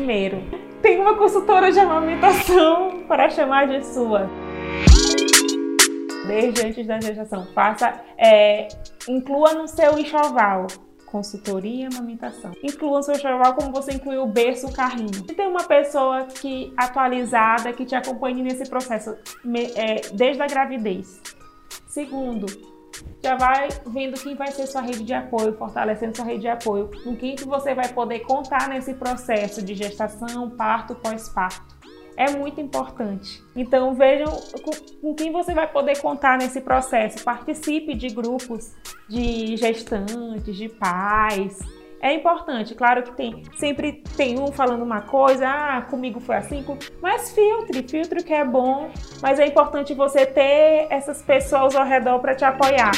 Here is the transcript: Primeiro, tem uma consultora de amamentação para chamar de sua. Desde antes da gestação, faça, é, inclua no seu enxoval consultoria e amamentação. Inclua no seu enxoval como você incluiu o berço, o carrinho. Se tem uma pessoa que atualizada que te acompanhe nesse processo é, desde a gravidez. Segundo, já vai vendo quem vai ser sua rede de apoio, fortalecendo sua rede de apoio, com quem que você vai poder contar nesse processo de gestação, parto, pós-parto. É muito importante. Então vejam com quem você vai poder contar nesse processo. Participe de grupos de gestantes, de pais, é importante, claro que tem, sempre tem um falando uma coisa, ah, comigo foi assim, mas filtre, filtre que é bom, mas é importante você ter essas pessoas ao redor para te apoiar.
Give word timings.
Primeiro, 0.00 0.42
tem 0.80 0.98
uma 0.98 1.14
consultora 1.14 1.70
de 1.70 1.78
amamentação 1.78 3.02
para 3.06 3.28
chamar 3.28 3.68
de 3.68 3.84
sua. 3.84 4.30
Desde 6.26 6.66
antes 6.66 6.86
da 6.86 6.98
gestação, 6.98 7.46
faça, 7.54 8.00
é, 8.16 8.68
inclua 9.06 9.52
no 9.52 9.68
seu 9.68 9.98
enxoval 9.98 10.68
consultoria 11.04 11.84
e 11.84 11.94
amamentação. 11.94 12.52
Inclua 12.62 12.98
no 12.98 13.02
seu 13.02 13.14
enxoval 13.14 13.52
como 13.54 13.72
você 13.72 13.92
incluiu 13.92 14.22
o 14.22 14.26
berço, 14.26 14.68
o 14.68 14.72
carrinho. 14.72 15.12
Se 15.12 15.34
tem 15.34 15.46
uma 15.46 15.64
pessoa 15.64 16.24
que 16.24 16.72
atualizada 16.78 17.70
que 17.74 17.84
te 17.84 17.94
acompanhe 17.94 18.42
nesse 18.42 18.70
processo 18.70 19.14
é, 19.76 20.00
desde 20.14 20.42
a 20.42 20.46
gravidez. 20.46 21.20
Segundo, 21.86 22.46
já 23.22 23.36
vai 23.36 23.68
vendo 23.86 24.20
quem 24.20 24.34
vai 24.34 24.50
ser 24.50 24.66
sua 24.66 24.80
rede 24.80 25.04
de 25.04 25.12
apoio, 25.12 25.56
fortalecendo 25.56 26.16
sua 26.16 26.24
rede 26.24 26.40
de 26.40 26.48
apoio, 26.48 26.90
com 27.04 27.14
quem 27.16 27.36
que 27.36 27.44
você 27.44 27.74
vai 27.74 27.88
poder 27.88 28.20
contar 28.20 28.68
nesse 28.68 28.94
processo 28.94 29.62
de 29.62 29.74
gestação, 29.74 30.50
parto, 30.50 30.94
pós-parto. 30.94 31.78
É 32.16 32.30
muito 32.30 32.60
importante. 32.60 33.42
Então 33.56 33.94
vejam 33.94 34.30
com 35.00 35.14
quem 35.14 35.32
você 35.32 35.54
vai 35.54 35.70
poder 35.70 35.98
contar 36.00 36.38
nesse 36.38 36.60
processo. 36.60 37.24
Participe 37.24 37.94
de 37.94 38.08
grupos 38.08 38.74
de 39.08 39.56
gestantes, 39.56 40.56
de 40.56 40.68
pais, 40.68 41.58
é 42.00 42.14
importante, 42.14 42.74
claro 42.74 43.02
que 43.02 43.12
tem, 43.12 43.42
sempre 43.56 44.02
tem 44.16 44.38
um 44.38 44.50
falando 44.52 44.82
uma 44.82 45.02
coisa, 45.02 45.46
ah, 45.46 45.82
comigo 45.82 46.18
foi 46.20 46.36
assim, 46.36 46.64
mas 47.02 47.32
filtre, 47.32 47.82
filtre 47.88 48.22
que 48.22 48.32
é 48.32 48.44
bom, 48.44 48.90
mas 49.20 49.38
é 49.38 49.46
importante 49.46 49.94
você 49.94 50.24
ter 50.24 50.86
essas 50.90 51.22
pessoas 51.22 51.76
ao 51.76 51.84
redor 51.84 52.18
para 52.20 52.34
te 52.34 52.44
apoiar. 52.44 52.92